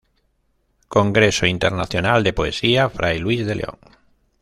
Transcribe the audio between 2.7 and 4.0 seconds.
Fray Luis de León".